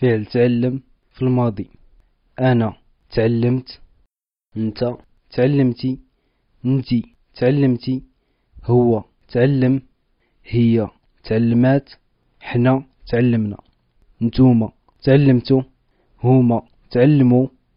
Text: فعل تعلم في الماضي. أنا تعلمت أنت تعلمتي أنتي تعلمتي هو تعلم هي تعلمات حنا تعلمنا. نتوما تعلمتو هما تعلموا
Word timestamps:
فعل 0.00 0.26
تعلم 0.26 0.82
في 1.14 1.22
الماضي. 1.22 1.68
أنا 2.40 2.76
تعلمت 3.10 3.80
أنت 4.56 4.96
تعلمتي 5.30 5.98
أنتي 6.64 7.02
تعلمتي 7.34 8.02
هو 8.64 9.04
تعلم 9.28 9.82
هي 10.44 10.88
تعلمات 11.24 11.90
حنا 12.40 12.84
تعلمنا. 13.06 13.58
نتوما 14.22 14.72
تعلمتو 15.02 15.62
هما 16.24 16.62
تعلموا 16.90 17.46